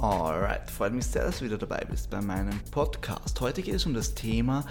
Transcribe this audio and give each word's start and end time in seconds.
Alright, 0.00 0.70
freut 0.70 0.92
mich 0.92 1.06
sehr, 1.06 1.24
dass 1.24 1.40
du 1.40 1.46
wieder 1.46 1.58
dabei 1.58 1.84
bist 1.90 2.08
bei 2.08 2.20
meinem 2.20 2.56
Podcast. 2.70 3.40
Heute 3.40 3.62
geht 3.62 3.74
es 3.74 3.84
um 3.84 3.94
das 3.94 4.14
Thema, 4.14 4.64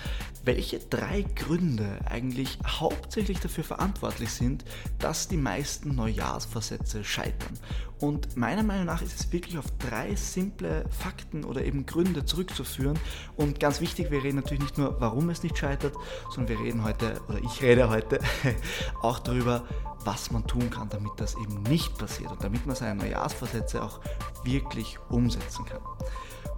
welche 0.45 0.79
drei 0.79 1.25
Gründe 1.35 1.99
eigentlich 2.05 2.57
hauptsächlich 2.65 3.41
dafür 3.41 3.65
verantwortlich 3.65 4.31
sind, 4.31 4.63
dass 4.99 5.27
die 5.27 5.35
meisten 5.35 5.95
Neujahrsvorsätze 5.95 7.03
scheitern. 7.03 7.59
Und 7.99 8.37
meiner 8.37 8.63
Meinung 8.63 8.85
nach 8.85 9.01
ist 9.01 9.19
es 9.19 9.33
wirklich 9.33 9.57
auf 9.57 9.65
drei 9.79 10.15
simple 10.15 10.85
Fakten 10.89 11.43
oder 11.43 11.61
eben 11.65 11.85
Gründe 11.85 12.23
zurückzuführen. 12.23 12.97
Und 13.35 13.59
ganz 13.59 13.81
wichtig, 13.81 14.09
wir 14.11 14.23
reden 14.23 14.37
natürlich 14.37 14.63
nicht 14.63 14.77
nur, 14.77 14.95
warum 15.01 15.29
es 15.29 15.43
nicht 15.43 15.57
scheitert, 15.57 15.93
sondern 16.29 16.57
wir 16.57 16.65
reden 16.65 16.85
heute, 16.85 17.19
oder 17.27 17.39
ich 17.39 17.61
rede 17.61 17.89
heute 17.89 18.21
auch 19.01 19.19
darüber, 19.19 19.63
was 20.03 20.31
man 20.31 20.45
tun 20.47 20.69
kann, 20.69 20.89
damit 20.89 21.11
das 21.17 21.35
eben 21.35 21.63
nicht 21.63 21.97
passiert 21.97 22.31
und 22.31 22.43
damit 22.43 22.65
man 22.65 22.75
seine 22.75 22.95
Neujahrsvorsätze 22.95 23.83
auch 23.83 23.99
wirklich 24.43 24.97
umsetzen 25.09 25.65
kann. 25.65 25.81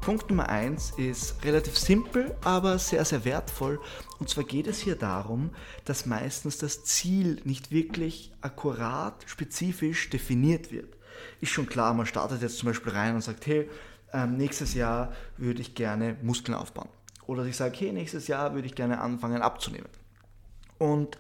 Punkt 0.02 0.30
Nummer 0.30 0.48
eins 0.48 0.92
ist 0.92 1.44
relativ 1.44 1.78
simpel, 1.78 2.36
aber 2.44 2.80
sehr, 2.80 3.04
sehr 3.04 3.26
wertvoll. 3.26 3.80
Und 4.20 4.30
zwar 4.30 4.46
geht 4.46 4.68
es 4.68 4.80
hier 4.80 4.96
darum, 4.96 5.52
dass 5.86 6.06
meistens 6.06 6.58
das 6.58 6.84
Ziel 6.86 7.42
nicht 7.44 7.72
wirklich 7.72 8.32
akkurat, 8.42 9.24
spezifisch 9.26 10.10
definiert 10.10 10.72
wird. 10.72 10.96
Ist 11.42 11.52
schon 11.52 11.68
klar, 11.68 11.94
man 11.94 12.06
startet 12.06 12.42
jetzt 12.42 12.58
zum 12.58 12.68
Beispiel 12.68 12.94
rein 12.94 13.16
und 13.16 13.22
sagt, 13.22 13.46
hey, 13.46 13.70
ähm, 14.14 14.38
nächstes 14.38 14.74
Jahr 14.74 15.14
würde 15.38 15.62
ich 15.62 15.76
gerne 15.76 16.16
Muskeln 16.22 16.58
aufbauen. 16.58 16.90
Oder 17.28 17.46
ich 17.46 17.58
sage, 17.58 17.76
hey, 17.78 17.92
nächstes 17.92 18.28
Jahr 18.28 18.54
würde 18.56 18.68
ich 18.68 18.76
gerne 18.76 19.02
anfangen 19.02 19.42
abzunehmen. 19.42 19.90
Und 20.78 21.18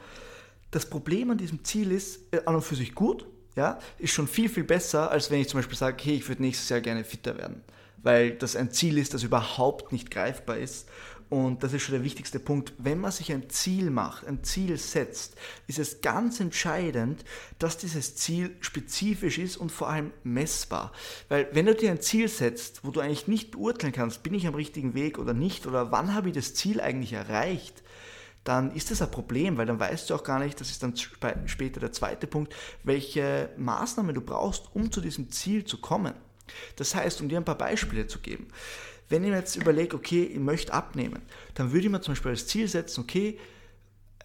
das 0.72 0.90
Problem 0.90 1.32
an 1.32 1.38
diesem 1.38 1.64
Ziel 1.64 1.92
ist 1.92 2.34
äh, 2.34 2.42
an 2.46 2.56
und 2.56 2.62
für 2.62 2.76
sich 2.76 2.94
gut, 2.96 3.26
ja, 3.56 3.80
ist 3.98 4.14
schon 4.14 4.28
viel, 4.28 4.50
viel 4.50 4.64
besser, 4.64 5.12
als 5.12 5.32
wenn 5.32 5.42
ich 5.42 5.50
zum 5.50 5.60
Beispiel 5.60 5.78
sage, 5.78 5.98
hey, 6.04 6.16
ich 6.16 6.28
würde 6.28 6.42
nächstes 6.42 6.70
Jahr 6.70 6.82
gerne 6.82 7.04
fitter 7.04 7.38
werden. 7.38 7.62
Weil 8.02 8.32
das 8.32 8.56
ein 8.56 8.72
Ziel 8.72 8.98
ist, 8.98 9.14
das 9.14 9.24
überhaupt 9.24 9.92
nicht 9.92 10.10
greifbar 10.10 10.58
ist. 10.58 10.88
Und 11.30 11.62
das 11.62 11.74
ist 11.74 11.84
schon 11.84 11.94
der 11.94 12.04
wichtigste 12.04 12.40
Punkt. 12.40 12.74
Wenn 12.80 13.00
man 13.00 13.12
sich 13.12 13.32
ein 13.32 13.50
Ziel 13.52 13.92
macht, 13.92 14.26
ein 14.26 14.44
Ziel 14.44 14.78
setzt, 14.78 15.36
ist 15.68 15.78
es 15.78 16.02
ganz 16.02 16.40
entscheidend, 16.40 17.24
dass 17.60 17.78
dieses 17.78 18.16
Ziel 18.16 18.56
spezifisch 18.62 19.38
ist 19.38 19.58
und 19.58 19.72
vor 19.72 19.90
allem 19.90 20.12
messbar. 20.24 20.92
Weil 21.28 21.48
wenn 21.52 21.68
du 21.68 21.76
dir 21.76 21.92
ein 21.92 22.02
Ziel 22.02 22.30
setzt, 22.30 22.84
wo 22.84 22.90
du 22.90 23.00
eigentlich 23.00 23.28
nicht 23.28 23.52
beurteilen 23.52 23.94
kannst, 23.94 24.24
bin 24.24 24.34
ich 24.34 24.48
am 24.48 24.56
richtigen 24.56 24.96
Weg 24.96 25.20
oder 25.20 25.34
nicht, 25.34 25.68
oder 25.68 25.92
wann 25.92 26.16
habe 26.16 26.30
ich 26.30 26.36
das 26.36 26.56
Ziel 26.56 26.82
eigentlich 26.82 27.14
erreicht, 27.14 27.84
dann 28.44 28.72
ist 28.72 28.90
das 28.90 29.02
ein 29.02 29.12
Problem, 29.12 29.58
weil 29.58 29.66
dann 29.66 29.80
weißt 29.80 30.10
du 30.10 30.16
auch 30.16 30.24
gar 30.24 30.40
nicht, 30.40 30.60
das 30.60 30.72
ist 30.72 30.82
dann 30.82 30.96
später 31.46 31.80
der 31.80 31.92
zweite 31.92 32.26
Punkt, 32.26 32.56
welche 32.84 33.50
Maßnahmen 33.58 34.16
du 34.16 34.22
brauchst, 34.22 34.70
um 34.74 34.92
zu 34.92 35.02
diesem 35.02 35.30
Ziel 35.30 35.66
zu 35.66 35.80
kommen. 35.80 36.14
Das 36.78 36.96
heißt, 36.96 37.22
um 37.22 37.30
dir 37.30 37.38
ein 37.38 37.46
paar 37.46 37.58
Beispiele 37.58 38.08
zu 38.08 38.20
geben, 38.20 38.48
wenn 39.10 39.24
ich 39.24 39.30
mir 39.30 39.38
jetzt 39.38 39.56
überlege, 39.56 39.96
okay, 39.96 40.24
ich 40.24 40.40
möchte 40.40 40.74
abnehmen, 40.74 41.22
dann 41.56 41.72
würde 41.72 41.86
ich 41.86 41.92
mir 41.92 42.02
zum 42.02 42.14
Beispiel 42.14 42.32
als 42.32 42.48
Ziel 42.48 42.68
setzen, 42.68 43.02
okay, 43.02 43.40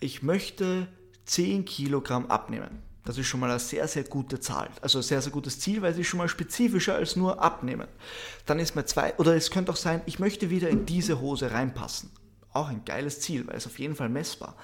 ich 0.00 0.22
möchte 0.22 0.88
10 1.26 1.64
Kilogramm 1.64 2.26
abnehmen. 2.26 2.82
Das 3.04 3.18
ist 3.18 3.26
schon 3.26 3.40
mal 3.40 3.50
eine 3.50 3.58
sehr, 3.58 3.86
sehr 3.86 4.04
gute 4.04 4.40
Zahl. 4.40 4.70
Also 4.80 4.98
ein 4.98 5.02
sehr, 5.02 5.20
sehr 5.20 5.32
gutes 5.32 5.60
Ziel, 5.60 5.82
weil 5.82 5.92
es 5.92 5.98
ist 5.98 6.06
schon 6.06 6.18
mal 6.18 6.28
spezifischer 6.28 6.94
als 6.94 7.16
nur 7.16 7.42
abnehmen. 7.42 7.88
Dann 8.46 8.58
ist 8.58 8.74
mir 8.74 8.86
zwei, 8.86 9.14
oder 9.16 9.34
es 9.36 9.50
könnte 9.50 9.72
auch 9.72 9.76
sein, 9.76 10.00
ich 10.06 10.18
möchte 10.18 10.48
wieder 10.48 10.70
in 10.70 10.86
diese 10.86 11.20
Hose 11.20 11.50
reinpassen. 11.50 12.10
Auch 12.54 12.68
ein 12.68 12.84
geiles 12.86 13.20
Ziel, 13.20 13.46
weil 13.46 13.56
es 13.56 13.66
auf 13.66 13.78
jeden 13.78 13.94
Fall 13.94 14.08
messbar. 14.08 14.56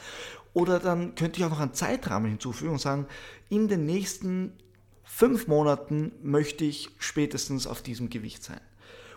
Oder 0.55 0.79
dann 0.79 1.15
könnte 1.15 1.39
ich 1.39 1.45
auch 1.45 1.51
noch 1.51 1.61
einen 1.61 1.75
Zeitrahmen 1.75 2.31
hinzufügen 2.31 2.73
und 2.73 2.81
sagen, 2.81 3.07
in 3.51 3.69
den 3.69 3.85
nächsten 3.85 4.53
fünf 5.05 5.47
Monaten 5.47 6.13
möchte 6.23 6.65
ich 6.65 6.91
spätestens 6.99 7.67
auf 7.67 7.83
diesem 7.83 8.09
Gewicht 8.09 8.43
sein. 8.43 8.61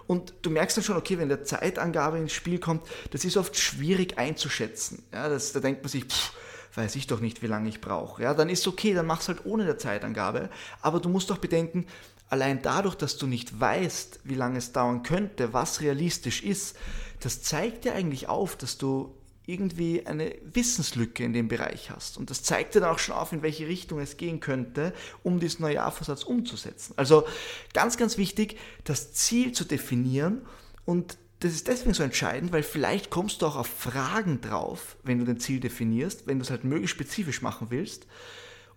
Und 0.05 0.33
du 0.41 0.49
merkst 0.49 0.75
dann 0.75 0.83
schon, 0.83 0.97
okay, 0.97 1.17
wenn 1.17 1.29
der 1.29 1.43
Zeitangabe 1.43 2.17
ins 2.17 2.33
Spiel 2.33 2.59
kommt, 2.59 2.85
das 3.11 3.23
ist 3.23 3.37
oft 3.37 3.57
schwierig 3.57 4.17
einzuschätzen. 4.17 5.03
Ja, 5.13 5.29
das, 5.29 5.53
da 5.53 5.59
denkt 5.59 5.81
man 5.81 5.89
sich, 5.89 6.03
pff, 6.05 6.33
weiß 6.75 6.95
ich 6.95 7.07
doch 7.07 7.19
nicht, 7.19 7.41
wie 7.41 7.47
lange 7.47 7.69
ich 7.69 7.81
brauche. 7.81 8.23
Ja, 8.23 8.33
dann 8.33 8.49
ist 8.49 8.67
okay, 8.67 8.93
dann 8.93 9.05
mach's 9.05 9.27
halt 9.27 9.45
ohne 9.45 9.65
der 9.65 9.77
Zeitangabe. 9.77 10.49
Aber 10.81 10.99
du 10.99 11.09
musst 11.09 11.29
doch 11.29 11.37
bedenken, 11.37 11.85
allein 12.29 12.61
dadurch, 12.61 12.95
dass 12.95 13.17
du 13.17 13.27
nicht 13.27 13.59
weißt, 13.59 14.21
wie 14.23 14.35
lange 14.35 14.57
es 14.57 14.71
dauern 14.71 15.03
könnte, 15.03 15.53
was 15.53 15.81
realistisch 15.81 16.43
ist, 16.43 16.75
das 17.19 17.41
zeigt 17.41 17.85
dir 17.85 17.93
eigentlich 17.93 18.27
auf, 18.27 18.55
dass 18.55 18.77
du 18.77 19.15
irgendwie 19.45 20.05
eine 20.05 20.35
Wissenslücke 20.43 21.23
in 21.23 21.33
dem 21.33 21.47
Bereich 21.47 21.89
hast. 21.89 22.17
Und 22.17 22.29
das 22.29 22.43
zeigt 22.43 22.75
dir 22.75 22.79
dann 22.79 22.91
auch 22.91 22.99
schon 22.99 23.15
auf, 23.15 23.33
in 23.33 23.41
welche 23.41 23.67
Richtung 23.67 23.99
es 23.99 24.15
gehen 24.17 24.39
könnte, 24.39 24.93
um 25.21 25.39
diesen 25.39 25.63
Neujahrvorsatz 25.63 26.23
umzusetzen. 26.23 26.93
Also 26.95 27.25
ganz, 27.73 27.97
ganz 27.97 28.17
wichtig, 28.17 28.57
das 28.85 29.13
Ziel 29.13 29.51
zu 29.51 29.65
definieren 29.65 30.41
und 30.85 31.17
das 31.43 31.53
ist 31.53 31.67
deswegen 31.67 31.93
so 31.93 32.03
entscheidend, 32.03 32.53
weil 32.53 32.63
vielleicht 32.63 33.09
kommst 33.09 33.41
du 33.41 33.47
auch 33.47 33.57
auf 33.57 33.67
Fragen 33.67 34.39
drauf, 34.39 34.95
wenn 35.03 35.19
du 35.19 35.25
dein 35.25 35.39
Ziel 35.39 35.59
definierst, 35.59 36.25
wenn 36.25 36.39
du 36.39 36.43
es 36.43 36.49
halt 36.49 36.63
möglichst 36.63 36.95
spezifisch 36.95 37.41
machen 37.41 37.67
willst. 37.69 38.07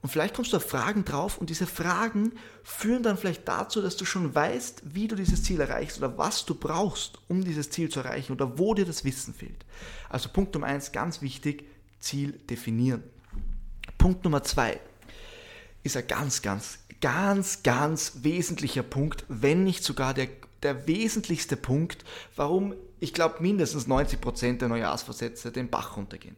Und 0.03 0.11
vielleicht 0.11 0.35
kommst 0.35 0.53
du 0.53 0.57
auf 0.57 0.69
Fragen 0.69 1.05
drauf 1.05 1.39
und 1.39 1.49
diese 1.49 1.67
Fragen 1.67 2.33
führen 2.65 3.05
dann 3.05 3.17
vielleicht 3.17 3.47
dazu, 3.47 3.81
dass 3.81 3.97
du 3.97 4.05
schon 4.05 4.35
weißt, 4.35 4.83
wie 4.85 5.07
du 5.07 5.15
dieses 5.15 5.45
Ziel 5.45 5.61
erreichst 5.61 5.99
oder 5.99 6.19
was 6.19 6.45
du 6.45 6.55
brauchst, 6.57 7.19
um 7.29 7.45
dieses 7.45 7.71
Ziel 7.71 7.89
zu 7.89 8.01
erreichen 8.01 8.33
oder 8.33 8.59
wo 8.59 8.75
dir 8.75 8.85
das 8.85 9.05
Wissen 9.05 9.33
fehlt. 9.33 9.65
Also 10.09 10.29
Punkt 10.29 10.53
Nummer 10.55 10.67
eins, 10.67 10.91
ganz 10.91 11.23
wichtig, 11.23 11.65
Ziel 12.01 12.33
definieren. 12.51 13.05
Punkt 13.97 14.25
Nummer 14.25 14.43
zwei 14.43 14.81
ist 15.85 15.97
ein 15.97 16.07
ganz, 16.07 16.43
ganz, 16.43 16.79
ganz, 17.01 17.63
ganz 17.63 18.19
wesentlicher 18.23 18.83
Punkt, 18.83 19.25
wenn 19.29 19.65
nicht 19.65 19.85
sogar 19.85 20.15
der, 20.15 20.29
der 20.63 20.87
wesentlichste 20.87 21.57
Punkt, 21.57 22.05
warum 22.35 22.75
ich 23.01 23.13
glaube 23.13 23.37
mindestens 23.41 23.87
90% 23.87 24.59
der 24.59 24.69
Neujahrsvorsätze 24.69 25.53
den 25.53 25.69
Bach 25.69 25.97
runtergehen. 25.97 26.37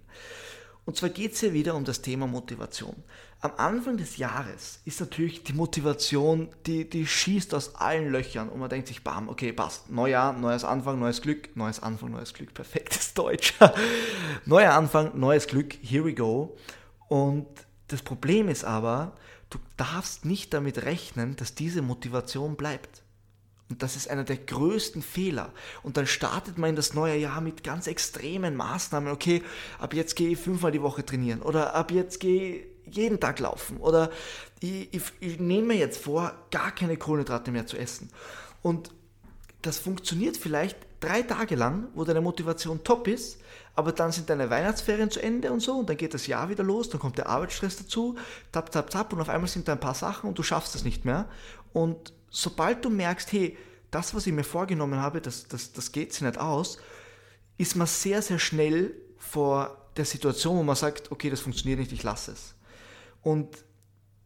Und 0.89 0.97
zwar 0.97 1.11
geht 1.11 1.35
es 1.35 1.41
hier 1.41 1.53
wieder 1.53 1.75
um 1.75 1.85
das 1.85 2.01
Thema 2.01 2.27
Motivation. 2.27 2.97
Am 3.41 3.53
Anfang 3.59 3.99
des 3.99 4.17
Jahres 4.17 4.81
ist 4.87 5.01
natürlich 5.01 5.45
die 5.45 5.53
Motivation, 5.53 6.49
die, 6.65 6.89
die 6.89 7.07
schießt 7.07 7.53
aus 7.53 7.75
allen 7.75 8.11
Löchern 8.11 8.49
und 8.49 8.59
man 8.59 8.71
denkt 8.71 8.89
sich, 8.89 9.05
bam, 9.05 9.29
okay, 9.29 9.53
passt. 9.53 9.91
Neujahr, 9.91 10.33
neues 10.33 10.65
Anfang, 10.65 10.99
neues 10.99 11.21
Glück, 11.21 11.55
neues 11.57 11.81
Anfang, 11.81 12.11
neues 12.11 12.33
Glück, 12.33 12.55
perfektes 12.55 13.13
Deutsch. 13.13 13.53
Neuer 14.47 14.73
Anfang, 14.73 15.13
neues 15.19 15.47
Glück, 15.47 15.77
here 15.83 16.07
we 16.07 16.15
go. 16.15 16.57
Und 17.09 17.47
das 17.89 18.01
Problem 18.01 18.49
ist 18.49 18.65
aber, 18.65 19.15
du 19.51 19.59
darfst 19.77 20.25
nicht 20.25 20.55
damit 20.55 20.85
rechnen, 20.85 21.37
dass 21.37 21.55
diese 21.55 21.83
Motivation 21.83 22.57
bleibt. 22.57 23.03
Und 23.71 23.83
das 23.83 23.97
ist 23.97 24.09
einer 24.09 24.25
der 24.25 24.39
größten 24.39 25.03
Fehler. 25.03 25.53
Und 25.83 25.97
dann 25.97 26.07
startet 26.07 26.57
man 26.57 26.71
in 26.71 26.77
das 26.77 26.95
neue 26.95 27.17
Jahr 27.17 27.41
mit 27.41 27.63
ganz 27.63 27.87
extremen 27.87 28.57
Maßnahmen. 28.57 29.13
Okay, 29.13 29.43
ab 29.79 29.93
jetzt 29.93 30.17
gehe 30.17 30.31
ich 30.31 30.39
fünfmal 30.39 30.73
die 30.73 30.83
Woche 30.83 31.05
trainieren 31.05 31.43
oder 31.43 31.75
ab 31.75 31.91
jetzt 31.91 32.21
gehe 32.21 32.57
ich 32.57 32.65
jeden 32.91 33.21
Tag 33.21 33.39
laufen 33.39 33.77
oder 33.79 34.11
ich, 34.61 34.93
ich, 34.93 35.03
ich 35.21 35.41
nehme 35.41 35.69
mir 35.69 35.77
jetzt 35.77 36.03
vor, 36.03 36.33
gar 36.51 36.75
keine 36.75 36.97
Kohlenhydrate 36.97 37.51
mehr 37.51 37.67
zu 37.67 37.77
essen. 37.77 38.11
Und 38.63 38.91
das 39.63 39.79
funktioniert 39.79 40.37
vielleicht 40.37 40.79
drei 41.01 41.23
Tage 41.23 41.55
lang, 41.55 41.89
wo 41.95 42.05
deine 42.05 42.21
Motivation 42.21 42.83
top 42.85 43.07
ist, 43.09 43.39
aber 43.75 43.93
dann 43.93 44.11
sind 44.11 44.31
deine 44.31 44.51
Weihnachtsferien 44.51 45.11
zu 45.11 45.21
Ende 45.21 45.53
und 45.53 45.61
so 45.61 45.75
und 45.75 45.89
dann 45.89 45.97
geht 45.97 46.15
das 46.15 46.27
Jahr 46.27 46.49
wieder 46.49 46.65
los, 46.65 46.89
dann 46.89 47.01
kommt 47.01 47.19
der 47.19 47.29
Arbeitsstress 47.29 47.77
dazu, 47.77 48.17
tap, 48.51 48.71
tap, 48.73 48.91
tap 48.91 49.13
und 49.13 49.21
auf 49.21 49.29
einmal 49.29 49.49
sind 49.49 49.69
da 49.69 49.73
ein 49.73 49.81
paar 49.81 49.95
Sachen 49.95 50.29
und 50.29 50.39
du 50.39 50.43
schaffst 50.43 50.75
es 50.75 50.85
nicht 50.85 51.05
mehr. 51.05 51.29
Und 51.73 52.13
sobald 52.31 52.85
du 52.85 52.91
merkst, 52.91 53.33
hey, 53.33 53.57
das, 53.91 54.15
was 54.15 54.27
ich 54.27 54.33
mir 54.33 54.45
vorgenommen 54.45 55.01
habe, 55.01 55.21
das, 55.21 55.49
das, 55.49 55.73
das 55.73 55.93
geht 55.93 56.13
sich 56.13 56.23
nicht 56.23 56.39
aus, 56.39 56.79
ist 57.57 57.77
man 57.77 57.87
sehr, 57.87 58.23
sehr 58.23 58.39
schnell 58.39 58.95
vor 59.17 59.89
der 59.97 60.05
Situation, 60.05 60.57
wo 60.59 60.63
man 60.63 60.77
sagt, 60.77 61.11
okay, 61.11 61.31
das 61.31 61.41
funktioniert 61.41 61.81
nicht, 61.81 61.93
ich 61.93 62.03
lasse 62.03 62.33
es. 62.33 62.55
Und 63.23 63.65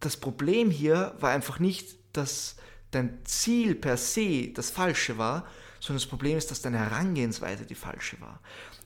das 0.00 0.16
Problem 0.16 0.70
hier 0.70 1.14
war 1.20 1.30
einfach 1.30 1.58
nicht, 1.58 1.96
dass 2.12 2.56
dein 2.90 3.20
Ziel 3.24 3.74
per 3.74 3.96
se 3.96 4.48
das 4.48 4.70
falsche 4.70 5.16
war, 5.16 5.46
sondern 5.80 6.00
das 6.00 6.08
Problem 6.08 6.36
ist, 6.36 6.50
dass 6.50 6.60
deine 6.60 6.78
Herangehensweise 6.78 7.64
die 7.64 7.74
falsche 7.74 8.20
war. 8.20 8.40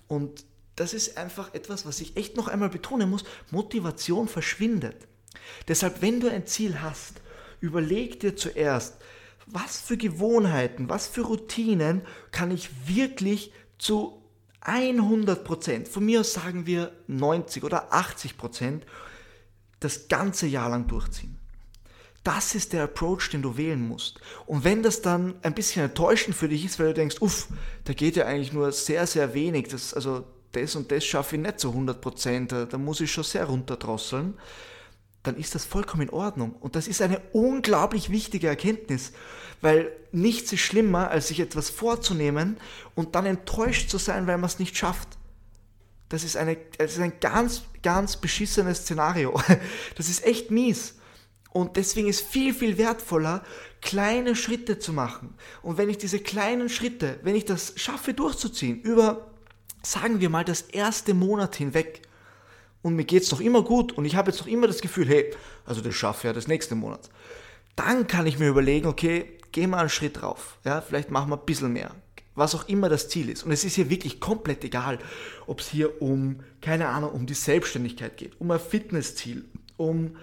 Und 0.08 0.44
das 0.76 0.94
ist 0.94 1.16
einfach 1.16 1.54
etwas, 1.54 1.86
was 1.86 2.00
ich 2.00 2.16
echt 2.16 2.36
noch 2.36 2.48
einmal 2.48 2.68
betonen 2.68 3.10
muss. 3.10 3.24
Motivation 3.50 4.28
verschwindet. 4.28 4.96
Deshalb, 5.68 6.02
wenn 6.02 6.20
du 6.20 6.30
ein 6.30 6.46
Ziel 6.46 6.80
hast, 6.82 7.20
überleg 7.60 8.20
dir 8.20 8.36
zuerst, 8.36 8.96
was 9.46 9.80
für 9.80 9.96
Gewohnheiten, 9.96 10.88
was 10.88 11.06
für 11.06 11.22
Routinen 11.22 12.02
kann 12.32 12.50
ich 12.50 12.70
wirklich 12.86 13.52
zu 13.78 14.22
100 14.60 15.44
Prozent, 15.44 15.88
von 15.88 16.04
mir 16.04 16.20
aus 16.20 16.32
sagen 16.32 16.66
wir 16.66 16.92
90 17.06 17.62
oder 17.62 17.92
80 17.92 18.36
Prozent, 18.36 18.84
das 19.78 20.08
ganze 20.08 20.46
Jahr 20.46 20.70
lang 20.70 20.88
durchziehen. 20.88 21.38
Das 22.24 22.56
ist 22.56 22.72
der 22.72 22.82
Approach, 22.84 23.30
den 23.30 23.42
du 23.42 23.56
wählen 23.56 23.86
musst. 23.86 24.20
Und 24.46 24.64
wenn 24.64 24.82
das 24.82 25.00
dann 25.00 25.36
ein 25.42 25.54
bisschen 25.54 25.84
enttäuschend 25.84 26.34
für 26.34 26.48
dich 26.48 26.64
ist, 26.64 26.80
weil 26.80 26.88
du 26.88 26.94
denkst, 26.94 27.18
uff, 27.20 27.46
da 27.84 27.92
geht 27.92 28.16
ja 28.16 28.26
eigentlich 28.26 28.52
nur 28.52 28.72
sehr, 28.72 29.06
sehr 29.06 29.32
wenig, 29.32 29.68
das, 29.68 29.94
also 29.94 30.24
das 30.50 30.74
und 30.74 30.90
das 30.90 31.04
schaffe 31.04 31.36
ich 31.36 31.42
nicht 31.42 31.60
zu 31.60 31.68
100 31.68 32.00
Prozent, 32.00 32.50
da 32.52 32.78
muss 32.78 33.00
ich 33.00 33.12
schon 33.12 33.22
sehr 33.22 33.44
runterdrosseln, 33.44 34.34
dann 35.26 35.36
ist 35.36 35.54
das 35.54 35.64
vollkommen 35.64 36.02
in 36.02 36.10
Ordnung. 36.10 36.52
Und 36.60 36.76
das 36.76 36.88
ist 36.88 37.02
eine 37.02 37.20
unglaublich 37.32 38.10
wichtige 38.10 38.48
Erkenntnis, 38.48 39.12
weil 39.60 39.90
nichts 40.12 40.52
ist 40.52 40.60
schlimmer, 40.60 41.10
als 41.10 41.28
sich 41.28 41.40
etwas 41.40 41.70
vorzunehmen 41.70 42.58
und 42.94 43.14
dann 43.14 43.26
enttäuscht 43.26 43.90
zu 43.90 43.98
sein, 43.98 44.26
weil 44.26 44.38
man 44.38 44.48
es 44.48 44.58
nicht 44.58 44.76
schafft. 44.76 45.08
Das 46.08 46.22
ist, 46.22 46.36
eine, 46.36 46.56
das 46.78 46.92
ist 46.92 47.00
ein 47.00 47.14
ganz, 47.20 47.62
ganz 47.82 48.16
beschissenes 48.16 48.78
Szenario. 48.78 49.40
Das 49.96 50.08
ist 50.08 50.24
echt 50.24 50.50
mies. 50.50 50.94
Und 51.50 51.76
deswegen 51.76 52.08
ist 52.08 52.20
viel, 52.20 52.52
viel 52.52 52.76
wertvoller, 52.76 53.42
kleine 53.80 54.36
Schritte 54.36 54.78
zu 54.78 54.92
machen. 54.92 55.34
Und 55.62 55.78
wenn 55.78 55.88
ich 55.88 55.96
diese 55.96 56.18
kleinen 56.18 56.68
Schritte, 56.68 57.18
wenn 57.22 57.34
ich 57.34 57.46
das 57.46 57.72
schaffe 57.76 58.12
durchzuziehen, 58.12 58.82
über, 58.82 59.30
sagen 59.82 60.20
wir 60.20 60.28
mal, 60.28 60.44
das 60.44 60.60
erste 60.60 61.14
Monat 61.14 61.56
hinweg, 61.56 62.02
und 62.82 62.96
mir 62.96 63.04
geht 63.04 63.22
es 63.22 63.28
doch 63.28 63.40
immer 63.40 63.62
gut 63.62 63.92
und 63.92 64.04
ich 64.04 64.16
habe 64.16 64.30
jetzt 64.30 64.40
doch 64.40 64.46
immer 64.46 64.66
das 64.66 64.80
Gefühl, 64.80 65.08
hey, 65.08 65.34
also 65.64 65.80
das 65.80 65.94
schaffe 65.94 66.20
ich 66.20 66.24
ja 66.24 66.32
das 66.32 66.48
nächste 66.48 66.74
Monat. 66.74 67.10
Dann 67.74 68.06
kann 68.06 68.26
ich 68.26 68.38
mir 68.38 68.48
überlegen, 68.48 68.86
okay, 68.86 69.38
geh 69.52 69.66
mal 69.66 69.78
einen 69.78 69.88
Schritt 69.88 70.20
drauf. 70.20 70.58
Ja, 70.64 70.80
vielleicht 70.80 71.10
machen 71.10 71.30
wir 71.30 71.36
ein 71.36 71.46
bisschen 71.46 71.72
mehr. 71.72 71.90
Was 72.34 72.54
auch 72.54 72.68
immer 72.68 72.88
das 72.88 73.08
Ziel 73.08 73.30
ist. 73.30 73.44
Und 73.44 73.52
es 73.52 73.64
ist 73.64 73.74
hier 73.74 73.88
wirklich 73.88 74.20
komplett 74.20 74.62
egal, 74.64 74.98
ob 75.46 75.60
es 75.60 75.68
hier 75.68 76.02
um, 76.02 76.40
keine 76.60 76.88
Ahnung, 76.88 77.10
um 77.12 77.26
die 77.26 77.34
Selbstständigkeit 77.34 78.16
geht, 78.18 78.38
um 78.40 78.50
ein 78.50 78.60
Fitnessziel, 78.60 79.44
um, 79.78 80.16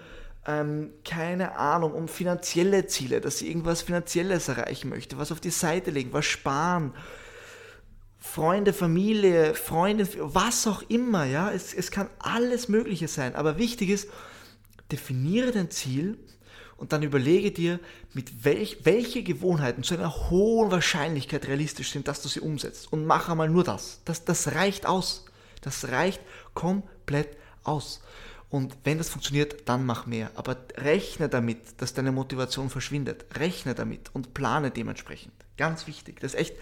ähm, 0.46 0.90
keine 1.04 1.56
Ahnung, 1.56 1.92
um 1.92 2.06
finanzielle 2.06 2.86
Ziele, 2.86 3.20
dass 3.20 3.38
sie 3.38 3.48
irgendwas 3.48 3.82
Finanzielles 3.82 4.48
erreichen 4.48 4.88
möchte, 4.88 5.18
was 5.18 5.32
auf 5.32 5.40
die 5.40 5.50
Seite 5.50 5.90
legen, 5.90 6.12
was 6.12 6.26
sparen, 6.26 6.92
Freunde, 8.26 8.72
Familie, 8.72 9.54
Freundin, 9.54 10.08
was 10.18 10.66
auch 10.66 10.82
immer, 10.88 11.24
ja, 11.24 11.52
es, 11.52 11.72
es 11.72 11.92
kann 11.92 12.08
alles 12.18 12.68
Mögliche 12.68 13.06
sein. 13.06 13.36
Aber 13.36 13.58
wichtig 13.58 13.90
ist, 13.90 14.08
definiere 14.90 15.52
dein 15.52 15.70
Ziel 15.70 16.18
und 16.76 16.92
dann 16.92 17.04
überlege 17.04 17.52
dir, 17.52 17.78
mit 18.12 18.44
welch, 18.44 18.78
welche 18.84 19.22
Gewohnheiten 19.22 19.84
zu 19.84 19.94
einer 19.94 20.30
hohen 20.30 20.72
Wahrscheinlichkeit 20.72 21.46
realistisch 21.46 21.92
sind, 21.92 22.08
dass 22.08 22.22
du 22.22 22.28
sie 22.28 22.40
umsetzt. 22.40 22.92
Und 22.92 23.06
mach 23.06 23.28
einmal 23.28 23.50
nur 23.50 23.62
das. 23.62 24.00
Das, 24.04 24.24
das 24.24 24.52
reicht 24.54 24.86
aus. 24.86 25.26
Das 25.60 25.88
reicht 25.88 26.20
komplett 26.54 27.36
aus. 27.62 28.00
Und 28.48 28.74
wenn 28.82 28.98
das 28.98 29.10
funktioniert, 29.10 29.68
dann 29.68 29.86
mach 29.86 30.06
mehr. 30.06 30.32
Aber 30.34 30.56
rechne 30.76 31.28
damit, 31.28 31.80
dass 31.80 31.94
deine 31.94 32.10
Motivation 32.10 32.68
verschwindet. 32.68 33.26
Rechne 33.36 33.76
damit 33.76 34.10
und 34.12 34.34
plane 34.34 34.72
dementsprechend. 34.72 35.34
Ganz 35.56 35.86
wichtig. 35.86 36.18
Das 36.20 36.34
ist 36.34 36.40
echt 36.40 36.56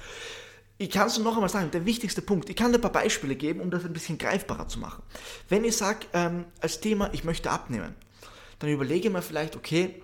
ich 0.83 0.91
kann 0.91 1.07
es 1.07 1.19
noch 1.19 1.35
einmal 1.35 1.49
sagen, 1.49 1.71
der 1.71 1.87
wichtigste 1.87 2.23
Punkt, 2.23 2.51
ich 2.51 2.57
kann 2.57 2.73
dir 2.73 2.79
ein 2.79 2.81
paar 2.81 2.93
Beispiele 2.93 3.37
geben, 3.37 3.61
um 3.61 3.71
das 3.71 3.85
ein 3.85 3.93
bisschen 3.93 4.19
greifbarer 4.19 4.67
zu 4.67 4.81
machen. 4.81 5.03
Wenn 5.49 5.65
ich 5.65 5.77
sage, 5.77 6.07
ähm, 6.13 6.45
als 6.61 6.81
Thema, 6.81 7.11
ich 7.13 7.23
möchte 7.23 7.51
abnehmen, 7.51 7.95
dann 8.59 8.71
überlege 8.71 9.09
mir 9.09 9.23
vielleicht, 9.23 9.55
okay, 9.55 10.03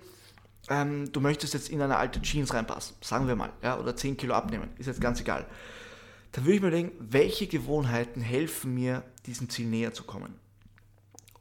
ähm, 0.69 1.11
du 1.11 1.19
möchtest 1.19 1.53
jetzt 1.53 1.69
in 1.69 1.81
eine 1.81 1.97
alte 1.97 2.21
Jeans 2.21 2.53
reinpassen, 2.53 2.95
sagen 3.01 3.27
wir 3.27 3.35
mal, 3.35 3.51
ja, 3.61 3.77
oder 3.77 3.95
10 3.95 4.15
Kilo 4.15 4.33
abnehmen, 4.33 4.69
ist 4.77 4.85
jetzt 4.85 5.01
ganz 5.01 5.19
egal. 5.19 5.45
Dann 6.31 6.45
würde 6.45 6.55
ich 6.55 6.61
mir 6.61 6.71
denken, 6.71 6.95
welche 7.11 7.47
Gewohnheiten 7.47 8.21
helfen 8.21 8.73
mir, 8.73 9.03
diesem 9.25 9.49
Ziel 9.49 9.65
näher 9.65 9.93
zu 9.93 10.03
kommen? 10.03 10.35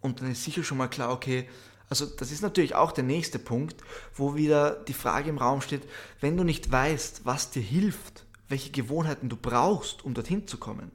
Und 0.00 0.20
dann 0.20 0.32
ist 0.32 0.44
sicher 0.44 0.64
schon 0.64 0.78
mal 0.78 0.88
klar, 0.88 1.12
okay, 1.12 1.48
also 1.90 2.06
das 2.06 2.32
ist 2.32 2.42
natürlich 2.42 2.74
auch 2.74 2.92
der 2.92 3.04
nächste 3.04 3.38
Punkt, 3.38 3.76
wo 4.14 4.34
wieder 4.34 4.72
die 4.72 4.94
Frage 4.94 5.30
im 5.30 5.38
Raum 5.38 5.60
steht, 5.60 5.82
wenn 6.20 6.36
du 6.36 6.44
nicht 6.44 6.70
weißt, 6.70 7.22
was 7.24 7.50
dir 7.50 7.62
hilft, 7.62 8.24
welche 8.48 8.70
Gewohnheiten 8.70 9.28
du 9.28 9.36
brauchst, 9.36 10.04
um 10.04 10.14
dorthin 10.14 10.46
zu 10.46 10.58
kommen, 10.58 10.90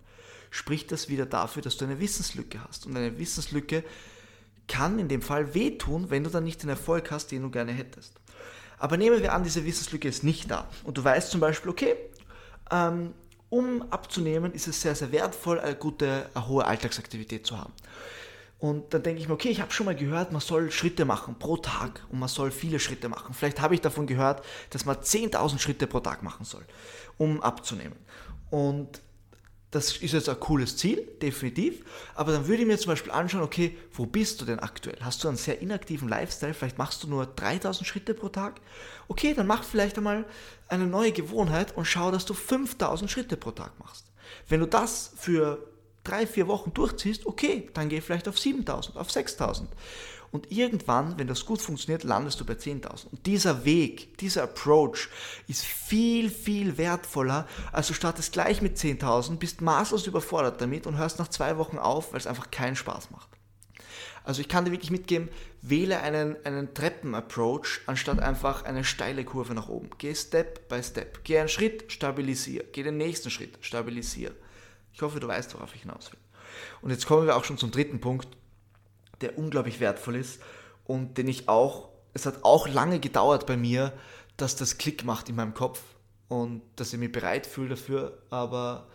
spricht 0.50 0.92
das 0.92 1.10
wieder 1.10 1.26
dafür, 1.26 1.62
dass 1.62 1.78
du 1.78 1.86
eine 1.86 2.00
Wissenslücke 2.00 2.64
hast. 2.64 2.86
Und 2.86 2.96
eine 2.96 3.18
Wissenslücke 3.18 3.84
kann 4.68 5.00
in 5.00 5.08
dem 5.08 5.22
Fall 5.22 5.54
wehtun, 5.54 6.10
wenn 6.10 6.24
du 6.24 6.30
dann 6.30 6.44
nicht 6.44 6.64
den 6.64 6.70
Erfolg 6.70 7.12
hast, 7.12 7.32
den 7.32 7.42
du 7.42 7.50
gerne 7.50 7.72
hättest. 7.72 8.14
Aber 8.78 8.98
nehmen 8.98 9.22
wir 9.22 9.34
an, 9.34 9.44
diese 9.44 9.66
Wissenslücke 9.66 10.08
ist 10.08 10.24
nicht 10.24 10.52
da. 10.52 10.70
Und 10.84 10.98
du 10.98 11.04
weißt 11.04 11.32
zum 11.32 11.40
Beispiel, 11.40 11.72
okay, 11.72 11.96
ähm, 12.72 13.14
um 13.50 13.84
abzunehmen, 13.92 14.52
ist 14.54 14.68
es 14.68 14.82
sehr, 14.82 14.96
sehr 14.96 15.12
wertvoll, 15.12 15.60
eine 15.60 15.76
gute, 15.76 16.30
eine 16.34 16.48
hohe 16.48 16.66
Alltagsaktivität 16.66 17.46
zu 17.46 17.58
haben. 17.58 17.74
Und 18.64 18.94
dann 18.94 19.04
denke 19.04 19.22
ich 19.22 19.28
mir, 19.28 19.34
okay, 19.34 19.50
ich 19.50 19.60
habe 19.60 19.74
schon 19.74 19.86
mal 19.86 19.96
gehört, 19.96 20.32
man 20.32 20.40
soll 20.40 20.72
Schritte 20.72 21.04
machen 21.04 21.36
pro 21.38 21.58
Tag 21.58 22.02
und 22.10 22.20
man 22.20 22.30
soll 22.30 22.50
viele 22.50 22.80
Schritte 22.80 23.10
machen. 23.10 23.34
Vielleicht 23.34 23.60
habe 23.60 23.76
ich 23.76 23.82
davon 23.82 24.08
gehört, 24.08 24.42
dass 24.70 24.86
man 24.86 24.96
10.000 24.96 25.60
Schritte 25.60 25.86
pro 25.86 26.00
Tag 26.00 26.24
machen 26.24 26.46
soll, 26.46 26.64
um 27.18 27.42
abzunehmen. 27.42 27.98
Und 28.50 29.02
das 29.74 29.98
ist 29.98 30.14
jetzt 30.14 30.30
ein 30.30 30.40
cooles 30.40 30.78
Ziel, 30.78 31.08
definitiv. 31.20 31.84
Aber 32.14 32.32
dann 32.32 32.48
würde 32.48 32.62
ich 32.62 32.68
mir 32.68 32.78
zum 32.78 32.92
Beispiel 32.92 33.12
anschauen, 33.12 33.42
okay, 33.42 33.76
wo 33.92 34.06
bist 34.06 34.40
du 34.40 34.46
denn 34.46 34.60
aktuell? 34.60 34.98
Hast 35.02 35.24
du 35.24 35.28
einen 35.28 35.38
sehr 35.38 35.62
inaktiven 35.62 36.08
Lifestyle? 36.08 36.54
Vielleicht 36.54 36.78
machst 36.78 37.04
du 37.04 37.08
nur 37.08 37.26
3000 37.26 37.88
Schritte 37.88 38.14
pro 38.14 38.30
Tag? 38.30 38.62
Okay, 39.08 39.34
dann 39.34 39.48
mach 39.48 39.64
vielleicht 39.64 39.98
einmal 39.98 40.26
eine 40.68 40.86
neue 40.86 41.12
Gewohnheit 41.12 41.76
und 41.76 41.86
schau, 41.86 42.12
dass 42.12 42.26
du 42.26 42.36
5000 42.36 43.10
Schritte 43.10 43.36
pro 43.36 43.50
Tag 43.50 43.72
machst. 43.80 44.12
Wenn 44.48 44.60
du 44.60 44.68
das 44.68 45.12
für 45.18 45.68
drei, 46.04 46.28
vier 46.28 46.48
Wochen 46.48 46.72
durchziehst, 46.74 47.26
okay, 47.26 47.70
dann 47.74 47.90
geh 47.90 48.00
vielleicht 48.00 48.28
auf 48.28 48.38
7000, 48.38 48.96
auf 48.98 49.12
6000. 49.12 49.70
Und 50.34 50.52
irgendwann, 50.52 51.20
wenn 51.20 51.28
das 51.28 51.46
gut 51.46 51.62
funktioniert, 51.62 52.04
landest 52.04 52.40
du 52.40 52.46
bei 52.46 52.54
10.000. 52.54 53.06
Und 53.12 53.24
dieser 53.28 53.66
Weg, 53.66 54.18
dieser 54.18 54.42
Approach 54.42 55.08
ist 55.48 55.64
viel, 55.64 56.32
viel 56.32 56.80
wertvoller, 56.80 57.48
als 57.72 57.90
du 57.90 57.94
startest 57.94 58.34
gleich 58.34 58.60
mit 58.60 58.76
10.000, 58.76 59.38
bist 59.38 59.62
maßlos 59.62 60.08
überfordert 60.08 60.60
damit 60.60 60.88
und 60.88 60.98
hörst 60.98 61.20
nach 61.20 61.28
zwei 61.28 61.60
Wochen 61.60 61.78
auf, 61.78 62.14
weil 62.14 62.20
es 62.20 62.26
einfach 62.26 62.50
keinen 62.50 62.76
Spaß 62.76 63.12
macht. 63.12 63.30
Also 64.24 64.42
ich 64.42 64.48
kann 64.48 64.66
dir 64.66 64.72
wirklich 64.72 64.90
mitgeben, 64.90 65.30
wähle 65.62 66.00
einen, 66.00 66.36
einen 66.46 66.74
Treppen-Approach, 66.74 67.82
anstatt 67.86 68.20
einfach 68.20 68.66
eine 68.66 68.84
steile 68.84 69.26
Kurve 69.26 69.54
nach 69.54 69.70
oben. 69.70 69.92
Geh 70.00 70.16
Step 70.16 70.68
by 70.68 70.82
Step. 70.82 71.24
Geh 71.24 71.38
einen 71.38 71.50
Schritt, 71.50 71.92
stabilisier. 71.92 72.64
Geh 72.72 72.82
den 72.82 72.98
nächsten 72.98 73.30
Schritt, 73.30 73.60
stabilisier. 73.62 74.32
Ich 74.94 75.02
hoffe, 75.04 75.20
du 75.20 75.28
weißt, 75.28 75.54
worauf 75.54 75.76
ich 75.76 75.82
hinaus 75.82 76.12
will. 76.12 76.20
Und 76.82 76.90
jetzt 76.90 77.06
kommen 77.06 77.28
wir 77.28 77.36
auch 77.36 77.44
schon 77.44 77.60
zum 77.60 77.70
dritten 77.70 78.02
Punkt, 78.02 78.28
der 79.22 79.38
unglaublich 79.38 79.80
wertvoll 79.80 80.16
ist 80.16 80.42
und 80.86 81.18
den 81.18 81.28
ich 81.28 81.50
auch, 81.50 81.90
es 82.14 82.26
hat 82.26 82.44
auch 82.44 82.68
lange 82.68 83.00
gedauert 83.00 83.46
bei 83.46 83.58
mir, 83.58 83.94
dass 84.38 84.56
das 84.56 84.78
Klick 84.78 85.04
macht 85.04 85.30
in 85.30 85.36
meinem 85.36 85.54
Kopf 85.54 85.82
und 86.28 86.62
dass 86.76 86.94
ich 86.94 87.00
mich 87.00 87.12
bereit 87.12 87.46
fühle 87.46 87.70
dafür, 87.70 88.18
aber 88.30 88.88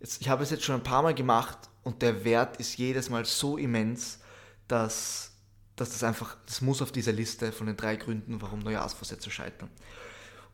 jetzt, 0.00 0.20
ich 0.20 0.28
habe 0.28 0.42
es 0.42 0.50
jetzt 0.50 0.64
schon 0.64 0.76
ein 0.76 0.82
paar 0.82 1.02
Mal 1.02 1.14
gemacht 1.14 1.58
und 1.82 2.02
der 2.02 2.24
Wert 2.24 2.56
ist 2.58 2.76
jedes 2.78 3.10
Mal 3.10 3.24
so 3.24 3.56
immens, 3.56 4.20
dass, 4.68 5.32
dass 5.76 5.90
das 5.90 6.04
einfach, 6.04 6.36
das 6.46 6.60
muss 6.60 6.82
auf 6.82 6.92
dieser 6.92 7.12
Liste 7.12 7.52
von 7.52 7.66
den 7.66 7.76
drei 7.76 7.96
Gründen, 7.96 8.40
warum 8.40 8.60
Neujahrsvorsätze 8.60 9.30
scheitern. 9.30 9.70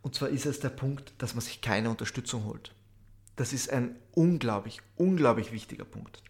Und 0.02 0.14
zwar 0.14 0.31
ist 0.31 0.46
es 0.46 0.61
der 0.61 0.70
Punkt, 0.70 1.12
dass 1.19 1.34
man 1.34 1.43
sich 1.43 1.61
keine 1.61 1.90
Unterstützung 1.90 2.44
holt. 2.44 2.75
Das 3.37 3.52
ist 3.52 3.71
ein 3.71 3.97
unglaublich, 4.12 4.80
unglaublich 4.97 5.52
wichtiger 5.52 5.85
Punkt. 5.85 6.23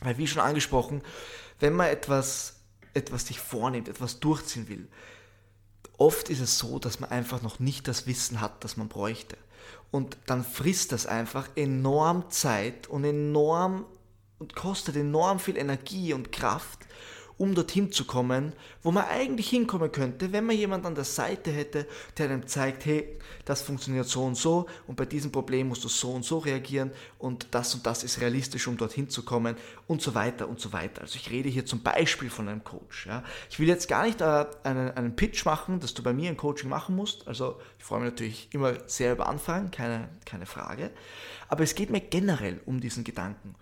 Weil, 0.00 0.18
wie 0.18 0.26
schon 0.26 0.42
angesprochen, 0.42 1.02
wenn 1.58 1.74
man 1.74 1.88
etwas, 1.88 2.60
etwas 2.94 3.26
sich 3.26 3.38
vornimmt, 3.38 3.88
etwas 3.88 4.20
durchziehen 4.20 4.68
will, 4.68 4.88
oft 5.98 6.30
ist 6.30 6.40
es 6.40 6.58
so, 6.58 6.78
dass 6.78 7.00
man 7.00 7.10
einfach 7.10 7.42
noch 7.42 7.58
nicht 7.58 7.86
das 7.86 8.06
Wissen 8.06 8.40
hat, 8.40 8.64
das 8.64 8.76
man 8.76 8.88
bräuchte. 8.88 9.36
Und 9.90 10.16
dann 10.26 10.44
frisst 10.44 10.92
das 10.92 11.06
einfach 11.06 11.48
enorm 11.56 12.30
Zeit 12.30 12.86
und 12.86 13.04
enorm 13.04 13.84
und 14.38 14.56
kostet 14.56 14.96
enorm 14.96 15.38
viel 15.38 15.56
Energie 15.56 16.14
und 16.14 16.32
Kraft, 16.32 16.78
um 17.40 17.54
dorthin 17.54 17.90
zu 17.90 18.04
kommen, 18.04 18.52
wo 18.82 18.90
man 18.90 19.06
eigentlich 19.06 19.48
hinkommen 19.48 19.90
könnte, 19.90 20.30
wenn 20.30 20.44
man 20.44 20.54
jemand 20.54 20.84
an 20.84 20.94
der 20.94 21.04
Seite 21.04 21.50
hätte, 21.50 21.86
der 22.18 22.26
einem 22.28 22.46
zeigt, 22.46 22.84
hey, 22.84 23.16
das 23.46 23.62
funktioniert 23.62 24.06
so 24.06 24.24
und 24.24 24.36
so 24.36 24.66
und 24.86 24.96
bei 24.96 25.06
diesem 25.06 25.32
Problem 25.32 25.68
musst 25.68 25.82
du 25.82 25.88
so 25.88 26.12
und 26.12 26.22
so 26.22 26.36
reagieren 26.36 26.92
und 27.18 27.46
das 27.52 27.74
und 27.74 27.86
das 27.86 28.04
ist 28.04 28.20
realistisch, 28.20 28.68
um 28.68 28.76
dorthin 28.76 29.08
zu 29.08 29.24
kommen 29.24 29.56
und 29.86 30.02
so 30.02 30.14
weiter 30.14 30.50
und 30.50 30.60
so 30.60 30.74
weiter. 30.74 31.00
Also 31.00 31.16
ich 31.16 31.30
rede 31.30 31.48
hier 31.48 31.64
zum 31.64 31.82
Beispiel 31.82 32.28
von 32.28 32.46
einem 32.46 32.62
Coach. 32.62 33.06
Ja. 33.06 33.24
Ich 33.48 33.58
will 33.58 33.68
jetzt 33.68 33.88
gar 33.88 34.04
nicht 34.04 34.20
äh, 34.20 34.44
einen, 34.62 34.90
einen 34.90 35.16
Pitch 35.16 35.46
machen, 35.46 35.80
dass 35.80 35.94
du 35.94 36.02
bei 36.02 36.12
mir 36.12 36.28
ein 36.28 36.36
Coaching 36.36 36.68
machen 36.68 36.94
musst. 36.94 37.26
Also 37.26 37.58
ich 37.78 37.84
freue 37.86 38.00
mich 38.00 38.10
natürlich 38.10 38.48
immer 38.52 38.74
sehr 38.86 39.12
über 39.12 39.26
Anfragen, 39.30 39.70
keine, 39.70 40.10
keine 40.26 40.44
Frage. 40.44 40.90
Aber 41.48 41.64
es 41.64 41.74
geht 41.74 41.88
mir 41.88 42.02
generell 42.02 42.60
um 42.66 42.80
diesen 42.80 43.02
Gedanken. 43.02 43.54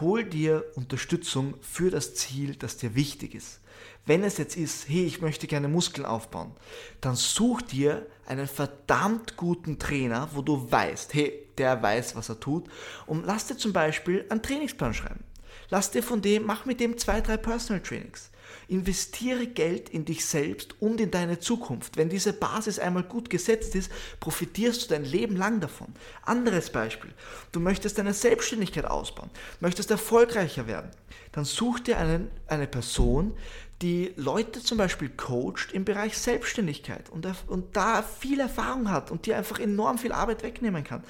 Hol 0.00 0.24
dir 0.24 0.64
Unterstützung 0.74 1.54
für 1.60 1.90
das 1.90 2.14
Ziel, 2.14 2.56
das 2.56 2.76
dir 2.76 2.94
wichtig 2.94 3.34
ist. 3.34 3.60
Wenn 4.04 4.24
es 4.24 4.38
jetzt 4.38 4.56
ist, 4.56 4.88
hey, 4.88 5.04
ich 5.04 5.20
möchte 5.20 5.46
gerne 5.46 5.68
Muskeln 5.68 6.06
aufbauen, 6.06 6.52
dann 7.00 7.14
such 7.14 7.62
dir 7.62 8.06
einen 8.26 8.48
verdammt 8.48 9.36
guten 9.36 9.78
Trainer, 9.78 10.28
wo 10.32 10.42
du 10.42 10.70
weißt, 10.70 11.14
hey, 11.14 11.46
der 11.58 11.82
weiß, 11.82 12.16
was 12.16 12.28
er 12.28 12.40
tut, 12.40 12.66
und 13.06 13.26
lass 13.26 13.46
dir 13.46 13.56
zum 13.56 13.72
Beispiel 13.72 14.24
einen 14.28 14.42
Trainingsplan 14.42 14.94
schreiben. 14.94 15.24
Lass 15.68 15.90
dir 15.90 16.02
von 16.02 16.20
dem, 16.20 16.46
mach 16.46 16.64
mit 16.64 16.80
dem 16.80 16.98
zwei, 16.98 17.20
drei 17.20 17.36
Personal 17.36 17.82
Trainings. 17.82 18.30
Investiere 18.68 19.46
Geld 19.46 19.88
in 19.88 20.04
dich 20.04 20.24
selbst 20.24 20.80
und 20.80 21.00
in 21.00 21.10
deine 21.10 21.38
Zukunft. 21.38 21.96
Wenn 21.96 22.08
diese 22.08 22.32
Basis 22.32 22.78
einmal 22.78 23.02
gut 23.02 23.30
gesetzt 23.30 23.74
ist, 23.74 23.90
profitierst 24.20 24.84
du 24.84 24.88
dein 24.88 25.04
Leben 25.04 25.36
lang 25.36 25.60
davon. 25.60 25.88
Anderes 26.22 26.70
Beispiel. 26.70 27.12
Du 27.52 27.60
möchtest 27.60 27.98
deine 27.98 28.14
Selbstständigkeit 28.14 28.84
ausbauen, 28.84 29.30
möchtest 29.60 29.90
erfolgreicher 29.90 30.66
werden. 30.66 30.90
Dann 31.32 31.44
such 31.44 31.80
dir 31.80 31.98
einen, 31.98 32.30
eine 32.46 32.66
Person, 32.66 33.34
die 33.82 34.12
Leute 34.16 34.62
zum 34.62 34.78
Beispiel 34.78 35.08
coacht 35.08 35.72
im 35.72 35.84
Bereich 35.84 36.16
Selbstständigkeit 36.16 37.10
und, 37.10 37.26
und 37.48 37.76
da 37.76 38.02
viel 38.02 38.38
Erfahrung 38.38 38.90
hat 38.90 39.10
und 39.10 39.26
dir 39.26 39.36
einfach 39.36 39.58
enorm 39.58 39.98
viel 39.98 40.12
Arbeit 40.12 40.42
wegnehmen 40.42 40.84
kann. 40.84 41.02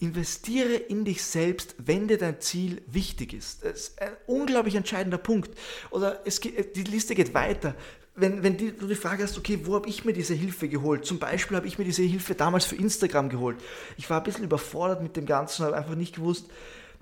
Investiere 0.00 0.74
in 0.74 1.04
dich 1.04 1.22
selbst, 1.22 1.74
wenn 1.78 2.08
dir 2.08 2.16
dein 2.16 2.40
Ziel 2.40 2.82
wichtig 2.86 3.34
ist. 3.34 3.64
Das 3.64 3.72
ist 3.72 4.02
ein 4.02 4.12
unglaublich 4.26 4.74
entscheidender 4.74 5.18
Punkt. 5.18 5.50
Oder 5.90 6.22
es 6.24 6.40
die 6.40 6.84
Liste 6.84 7.14
geht 7.14 7.34
weiter. 7.34 7.74
Wenn, 8.16 8.42
wenn 8.42 8.56
die, 8.56 8.72
du 8.72 8.86
die 8.86 8.94
Frage 8.94 9.22
hast, 9.22 9.36
okay, 9.38 9.60
wo 9.64 9.74
habe 9.74 9.88
ich 9.88 10.04
mir 10.04 10.12
diese 10.12 10.34
Hilfe 10.34 10.68
geholt? 10.68 11.04
Zum 11.04 11.18
Beispiel 11.18 11.56
habe 11.56 11.66
ich 11.66 11.78
mir 11.78 11.84
diese 11.84 12.02
Hilfe 12.02 12.34
damals 12.34 12.64
für 12.64 12.76
Instagram 12.76 13.28
geholt. 13.28 13.58
Ich 13.98 14.08
war 14.08 14.18
ein 14.18 14.24
bisschen 14.24 14.44
überfordert 14.44 15.02
mit 15.02 15.16
dem 15.16 15.26
Ganzen, 15.26 15.64
habe 15.66 15.76
einfach 15.76 15.94
nicht 15.94 16.16
gewusst, 16.16 16.46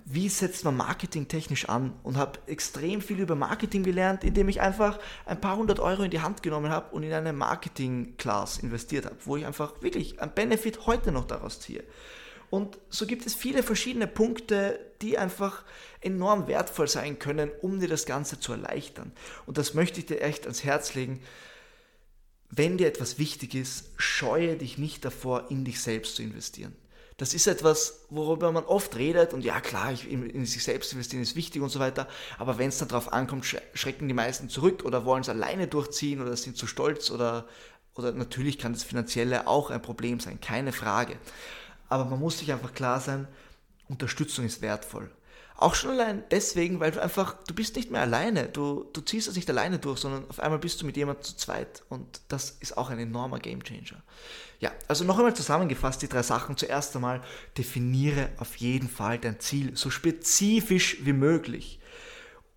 wie 0.05 0.29
setzt 0.29 0.65
man 0.65 0.77
Marketing 0.77 1.29
technisch 1.29 1.69
an 1.69 1.93
und 2.03 2.17
habe 2.17 2.39
extrem 2.47 3.01
viel 3.01 3.21
über 3.21 3.35
Marketing 3.35 3.83
gelernt, 3.83 4.25
indem 4.25 4.49
ich 4.49 4.61
einfach 4.61 4.99
ein 5.27 5.41
paar 5.41 5.57
hundert 5.57 5.81
Euro 5.81 6.03
in 6.03 6.11
die 6.11 6.21
Hand 6.21 6.43
genommen 6.43 6.71
habe 6.71 6.95
und 6.95 7.03
in 7.03 7.13
eine 7.13 7.33
Marketing-Class 7.33 8.59
investiert 8.59 9.05
habe, 9.05 9.17
wo 9.25 9.37
ich 9.37 9.45
einfach 9.45 9.83
wirklich 9.83 10.21
ein 10.21 10.33
Benefit 10.35 10.87
heute 10.87 11.13
noch 11.13 11.27
daraus 11.27 11.61
ziehe. 11.61 11.85
Und 12.51 12.79
so 12.89 13.07
gibt 13.07 13.27
es 13.27 13.35
viele 13.35 13.63
verschiedene 13.63 14.07
Punkte, 14.07 14.79
die 15.03 15.19
einfach 15.19 15.65
enorm 16.01 16.47
wertvoll 16.47 16.89
sein 16.89 17.19
können, 17.19 17.51
um 17.61 17.81
dir 17.81 17.89
das 17.89 18.07
Ganze 18.07 18.41
zu 18.41 18.53
erleichtern. 18.53 19.13
Und 19.47 19.59
das 19.59 19.75
möchte 19.75 20.01
ich 20.01 20.07
dir 20.07 20.21
echt 20.23 20.45
ans 20.45 20.65
Herz 20.65 20.95
legen. 20.95 21.21
Wenn 22.51 22.79
dir 22.79 22.89
etwas 22.89 23.19
wichtig 23.19 23.55
ist, 23.55 23.91
scheue 23.97 24.57
dich 24.57 24.79
nicht 24.79 25.05
davor, 25.05 25.51
in 25.51 25.65
dich 25.65 25.83
selbst 25.83 26.17
zu 26.17 26.23
investieren. 26.23 26.75
Das 27.19 27.35
ist 27.35 27.49
etwas, 27.49 28.07
worüber 28.11 28.53
man 28.53 28.65
oft 28.65 28.97
redet 28.97 29.35
und 29.35 29.45
ja 29.45 29.61
klar, 29.61 29.93
in 30.09 30.47
sich 30.47 30.63
selbst 30.63 30.93
investieren 30.93 31.21
ist 31.21 31.35
wichtig 31.35 31.61
und 31.61 31.69
so 31.69 31.81
weiter, 31.81 32.07
aber 32.39 32.59
wenn 32.59 32.69
es 32.69 32.79
dann 32.79 32.87
darauf 32.87 33.13
ankommt, 33.13 33.45
schrecken 33.75 34.07
die 34.07 34.15
meisten 34.15 34.49
zurück 34.49 34.85
oder 34.85 35.05
wollen 35.05 35.23
es 35.23 35.29
alleine 35.29 35.67
durchziehen 35.67 36.23
oder 36.23 36.37
sind 36.37 36.57
zu 36.57 36.69
stolz 36.69 37.11
oder, 37.11 37.49
oder 37.97 38.13
natürlich 38.13 38.57
kann 38.57 38.73
das 38.73 38.85
Finanzielle 38.85 39.49
auch 39.49 39.71
ein 39.71 39.83
Problem 39.83 40.21
sein, 40.21 40.41
keine 40.41 40.73
Frage. 40.73 41.19
Aber 41.89 42.05
man 42.05 42.21
muss 42.21 42.39
sich 42.39 42.53
einfach 42.53 42.75
klar 42.75 43.01
sein, 43.01 43.27
Unterstützung 43.89 44.45
ist 44.45 44.61
wertvoll. 44.63 45.11
Auch 45.61 45.75
schon 45.75 45.91
allein 45.91 46.23
deswegen, 46.31 46.79
weil 46.79 46.93
du 46.93 47.03
einfach, 47.03 47.35
du 47.49 47.53
bist 47.53 47.75
nicht 47.75 47.91
mehr 47.91 48.03
alleine, 48.03 48.47
du, 48.47 48.85
du 48.93 49.01
ziehst 49.01 49.27
das 49.27 49.35
nicht 49.35 49.51
alleine 49.51 49.81
durch, 49.81 49.99
sondern 49.99 50.25
auf 50.31 50.39
einmal 50.39 50.61
bist 50.61 50.81
du 50.81 50.87
mit 50.87 50.97
jemandem 50.97 51.25
zu 51.25 51.37
zweit 51.37 51.83
und 51.89 52.21
das 52.29 52.51
ist 52.61 52.79
auch 52.79 52.91
ein 52.91 52.99
enormer 53.01 53.41
Gamechanger. 53.41 54.01
Ja, 54.61 54.71
also 54.87 55.03
noch 55.03 55.19
einmal 55.19 55.35
zusammengefasst 55.35 56.01
die 56.01 56.09
drei 56.09 56.23
Sachen. 56.23 56.57
Zuerst 56.57 56.95
einmal 56.95 57.23
definiere 57.57 58.29
auf 58.39 58.55
jeden 58.57 58.89
Fall 58.89 59.19
dein 59.19 59.41
Ziel 59.41 59.77
so 59.77 59.91
spezifisch 59.91 60.99
wie 61.05 61.13
möglich, 61.13 61.81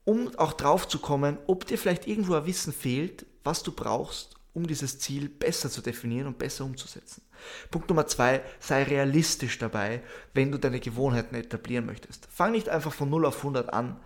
um 0.05 0.35
auch 0.38 0.53
drauf 0.53 0.88
zu 0.88 1.00
kommen, 1.00 1.39
ob 1.47 1.65
dir 1.65 1.79
vielleicht 1.79 2.05
irgendwo 2.05 2.35
ein 2.35 2.45
Wissen 2.45 2.71
fehlt, 2.71 3.25
was 3.43 3.63
du 3.63 3.71
brauchst, 3.71 4.35
um 4.53 4.67
dieses 4.67 5.00
Ziel 5.00 5.29
besser 5.29 5.70
zu 5.70 5.81
definieren 5.81 6.27
und 6.27 6.38
besser 6.38 6.65
umzusetzen. 6.65 7.22
Punkt 7.70 7.89
Nummer 7.89 8.05
zwei, 8.08 8.41
sei 8.60 8.84
realistisch 8.84 9.58
dabei, 9.58 10.03
wenn 10.34 10.51
du 10.51 10.58
deine 10.58 10.79
Gewohnheiten 10.79 11.36
etablieren 11.36 11.86
möchtest. 11.86 12.27
Fang 12.31 12.51
nicht 12.51 12.70
einfach 12.70 12.93
von 12.93 13.10
0 13.10 13.25
auf 13.25 13.38
100 13.38 13.72
an. 13.74 13.98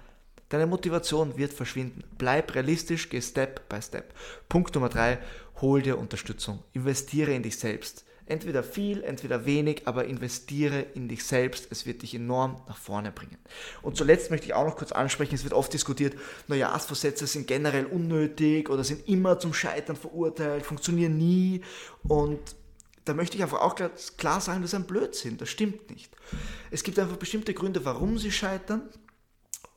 Deine 0.50 0.68
Motivation 0.68 1.38
wird 1.38 1.54
verschwinden. 1.54 2.04
Bleib 2.18 2.54
realistisch, 2.54 3.10
geh 3.10 3.22
Step 3.22 3.68
by 3.68 3.82
Step. 3.82 4.14
Punkt 4.48 4.76
Nummer 4.76 4.90
drei, 4.90 5.18
hol 5.62 5.82
dir 5.82 5.98
Unterstützung. 5.98 6.64
Investiere 6.74 7.34
in 7.34 7.44
dich 7.44 7.58
selbst. 7.58 8.05
Entweder 8.28 8.64
viel, 8.64 9.04
entweder 9.04 9.46
wenig, 9.46 9.88
aber 9.88 10.06
investiere 10.06 10.82
in 10.96 11.08
dich 11.08 11.24
selbst. 11.24 11.68
Es 11.70 11.86
wird 11.86 12.02
dich 12.02 12.16
enorm 12.16 12.62
nach 12.68 12.78
vorne 12.78 13.12
bringen. 13.12 13.38
Und 13.84 13.98
zuletzt 13.98 14.32
möchte 14.32 14.48
ich 14.48 14.54
auch 14.56 14.66
noch 14.66 14.78
kurz 14.78 14.92
ansprechen, 14.92 15.36
es 15.36 15.44
wird 15.44 15.54
oft 15.54 15.72
diskutiert, 15.72 16.16
Neujahrsvorsätze 16.48 17.28
sind 17.28 17.46
generell 17.46 17.86
unnötig 17.86 18.70
oder 18.70 18.84
sind 18.84 19.08
immer 19.08 19.38
zum 19.38 19.54
Scheitern 19.54 19.96
verurteilt, 19.96 20.66
funktionieren 20.66 21.18
nie. 21.18 21.62
Und 22.08 22.40
da 23.06 23.14
möchte 23.14 23.38
ich 23.38 23.44
einfach 23.44 23.62
auch 23.62 23.76
klar 24.18 24.42
sagen, 24.42 24.62
das 24.62 24.72
ist 24.72 24.76
ein 24.76 24.88
Blödsinn, 24.88 25.38
das 25.38 25.50
stimmt 25.50 25.92
nicht. 25.92 26.12
Es 26.72 26.82
gibt 26.84 26.98
einfach 26.98 27.18
bestimmte 27.18 27.54
Gründe, 27.54 27.86
warum 27.86 28.18
sie 28.18 28.32
scheitern. 28.32 28.90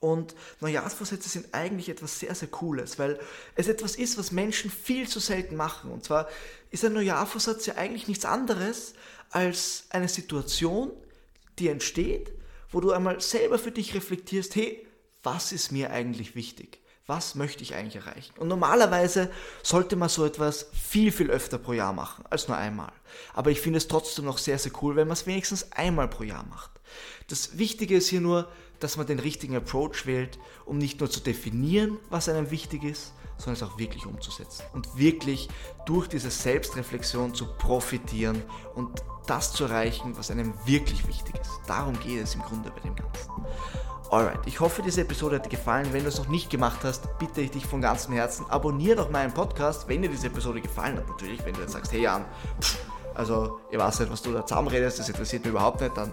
Und 0.00 0.34
Neujahrsvorsätze 0.60 1.28
sind 1.28 1.52
eigentlich 1.52 1.88
etwas 1.88 2.20
sehr, 2.20 2.34
sehr 2.34 2.48
Cooles, 2.48 2.98
weil 2.98 3.18
es 3.56 3.66
etwas 3.66 3.96
ist, 3.96 4.16
was 4.16 4.30
Menschen 4.30 4.70
viel 4.70 5.08
zu 5.08 5.18
selten 5.18 5.56
machen. 5.56 5.90
Und 5.90 6.04
zwar 6.04 6.28
ist 6.70 6.84
ein 6.84 6.92
Neujahrsvorsatz 6.92 7.66
ja 7.66 7.74
eigentlich 7.74 8.06
nichts 8.06 8.24
anderes 8.24 8.94
als 9.30 9.84
eine 9.90 10.08
Situation, 10.08 10.92
die 11.58 11.68
entsteht, 11.68 12.32
wo 12.70 12.80
du 12.80 12.92
einmal 12.92 13.20
selber 13.20 13.58
für 13.58 13.72
dich 13.72 13.94
reflektierst, 13.94 14.54
hey, 14.54 14.86
was 15.22 15.52
ist 15.52 15.72
mir 15.72 15.90
eigentlich 15.90 16.34
wichtig? 16.36 16.78
Was 17.06 17.34
möchte 17.34 17.62
ich 17.62 17.74
eigentlich 17.74 17.96
erreichen? 17.96 18.34
Und 18.38 18.48
normalerweise 18.48 19.30
sollte 19.62 19.96
man 19.96 20.10
so 20.10 20.26
etwas 20.26 20.66
viel, 20.72 21.10
viel 21.10 21.30
öfter 21.30 21.56
pro 21.56 21.72
Jahr 21.72 21.94
machen, 21.94 22.24
als 22.28 22.48
nur 22.48 22.58
einmal. 22.58 22.92
Aber 23.32 23.50
ich 23.50 23.62
finde 23.62 23.78
es 23.78 23.88
trotzdem 23.88 24.26
noch 24.26 24.36
sehr, 24.36 24.58
sehr 24.58 24.72
cool, 24.82 24.94
wenn 24.94 25.08
man 25.08 25.14
es 25.14 25.26
wenigstens 25.26 25.72
einmal 25.72 26.08
pro 26.08 26.22
Jahr 26.22 26.44
macht. 26.44 26.70
Das 27.28 27.56
Wichtige 27.56 27.96
ist 27.96 28.08
hier 28.08 28.20
nur, 28.20 28.46
dass 28.80 28.96
man 28.96 29.06
den 29.06 29.18
richtigen 29.18 29.56
Approach 29.56 30.06
wählt, 30.06 30.38
um 30.64 30.78
nicht 30.78 31.00
nur 31.00 31.10
zu 31.10 31.20
definieren, 31.20 31.98
was 32.10 32.28
einem 32.28 32.50
wichtig 32.50 32.84
ist, 32.84 33.12
sondern 33.36 33.54
es 33.54 33.62
auch 33.62 33.78
wirklich 33.78 34.06
umzusetzen 34.06 34.64
und 34.72 34.98
wirklich 34.98 35.48
durch 35.86 36.08
diese 36.08 36.30
Selbstreflexion 36.30 37.34
zu 37.34 37.46
profitieren 37.46 38.42
und 38.74 39.02
das 39.26 39.52
zu 39.52 39.64
erreichen, 39.64 40.16
was 40.16 40.30
einem 40.30 40.54
wirklich 40.64 41.06
wichtig 41.06 41.34
ist. 41.40 41.60
Darum 41.66 41.98
geht 42.00 42.22
es 42.22 42.34
im 42.34 42.42
Grunde 42.42 42.70
bei 42.70 42.80
dem 42.80 42.96
Ganzen. 42.96 43.30
Alright, 44.10 44.40
ich 44.46 44.58
hoffe, 44.58 44.80
diese 44.80 45.02
Episode 45.02 45.36
hat 45.36 45.44
dir 45.44 45.50
gefallen. 45.50 45.86
Wenn 45.92 46.02
du 46.02 46.08
es 46.08 46.18
noch 46.18 46.28
nicht 46.28 46.48
gemacht 46.48 46.80
hast, 46.82 47.18
bitte 47.18 47.42
ich 47.42 47.50
dich 47.50 47.66
von 47.66 47.82
ganzem 47.82 48.14
Herzen, 48.14 48.46
abonniere 48.48 48.96
doch 48.96 49.10
meinen 49.10 49.34
Podcast, 49.34 49.86
wenn 49.86 50.00
dir 50.00 50.08
diese 50.08 50.28
Episode 50.28 50.62
gefallen 50.62 50.96
hat. 50.96 51.06
Natürlich, 51.08 51.44
wenn 51.44 51.52
du 51.52 51.60
jetzt 51.60 51.72
sagst, 51.72 51.92
hey 51.92 52.02
Jan, 52.02 52.24
pff, 52.58 52.78
also 53.14 53.60
ich 53.70 53.78
weiß 53.78 54.00
nicht, 54.00 54.10
was 54.10 54.22
du 54.22 54.32
da 54.32 54.46
zusammenredest, 54.46 54.98
das 54.98 55.08
interessiert 55.10 55.44
mich 55.44 55.50
überhaupt 55.50 55.82
nicht, 55.82 55.94
dann 55.94 56.12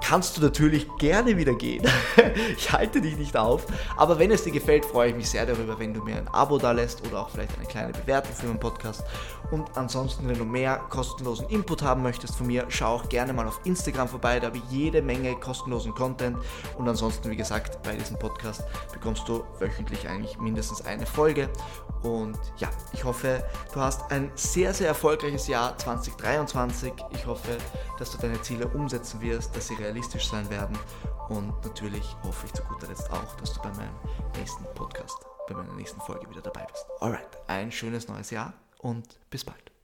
kannst 0.00 0.36
du 0.36 0.42
natürlich 0.42 0.88
gerne 0.98 1.36
wieder 1.36 1.54
gehen. 1.54 1.86
ich 2.56 2.72
halte 2.72 3.00
dich 3.00 3.16
nicht 3.16 3.36
auf. 3.36 3.66
Aber 3.96 4.18
wenn 4.18 4.30
es 4.30 4.44
dir 4.44 4.52
gefällt, 4.52 4.84
freue 4.84 5.10
ich 5.10 5.16
mich 5.16 5.30
sehr 5.30 5.46
darüber, 5.46 5.78
wenn 5.78 5.94
du 5.94 6.02
mir 6.02 6.16
ein 6.16 6.28
Abo 6.28 6.58
da 6.58 6.72
lässt 6.72 7.06
oder 7.06 7.20
auch 7.20 7.30
vielleicht 7.30 7.56
eine 7.56 7.66
kleine 7.66 7.92
Bewertung 7.92 8.34
für 8.34 8.46
meinen 8.46 8.60
Podcast. 8.60 9.04
Und 9.50 9.76
ansonsten, 9.76 10.28
wenn 10.28 10.38
du 10.38 10.44
mehr 10.44 10.76
kostenlosen 10.90 11.48
Input 11.48 11.82
haben 11.82 12.02
möchtest 12.02 12.36
von 12.36 12.46
mir, 12.46 12.66
schau 12.68 12.96
auch 12.96 13.08
gerne 13.08 13.32
mal 13.32 13.46
auf 13.46 13.60
Instagram 13.64 14.08
vorbei. 14.08 14.40
Da 14.40 14.48
habe 14.48 14.58
ich 14.58 14.64
jede 14.70 15.00
Menge 15.00 15.34
kostenlosen 15.36 15.94
Content. 15.94 16.36
Und 16.76 16.88
ansonsten, 16.88 17.30
wie 17.30 17.36
gesagt, 17.36 17.82
bei 17.82 17.96
diesem 17.96 18.18
Podcast 18.18 18.64
bekommst 18.92 19.28
du 19.28 19.44
wöchentlich 19.58 20.08
eigentlich 20.08 20.38
mindestens 20.38 20.84
eine 20.84 21.06
Folge. 21.06 21.48
Und 22.02 22.38
ja, 22.58 22.68
ich 22.92 23.04
hoffe, 23.04 23.42
du 23.72 23.80
hast 23.80 24.10
ein 24.10 24.30
sehr, 24.34 24.74
sehr 24.74 24.88
erfolgreiches 24.88 25.48
Jahr 25.48 25.76
2023. 25.78 26.92
Ich 27.10 27.26
hoffe, 27.26 27.56
dass 27.98 28.10
du 28.12 28.18
deine 28.18 28.40
Ziele 28.42 28.68
umsetzen 28.68 29.20
wirst, 29.20 29.56
dass 29.56 29.68
sie 29.68 29.76
realistisch 29.88 30.28
sein 30.28 30.48
werden. 30.50 30.78
Und 31.28 31.52
natürlich 31.64 32.04
hoffe 32.22 32.46
ich 32.46 32.52
zu 32.52 32.62
guter 32.62 32.86
Letzt 32.86 33.10
auch, 33.10 33.34
dass 33.36 33.54
du 33.54 33.60
bei 33.60 33.70
meinem 33.70 33.94
nächsten 34.36 34.64
Podcast, 34.74 35.16
bei 35.48 35.54
meiner 35.54 35.72
nächsten 35.74 36.00
Folge 36.00 36.28
wieder 36.28 36.42
dabei 36.42 36.66
bist. 36.70 36.86
Alright, 37.00 37.38
ein 37.46 37.72
schönes 37.72 38.08
neues 38.08 38.30
Jahr 38.30 38.52
und 38.78 39.18
bis 39.30 39.44
bald. 39.44 39.77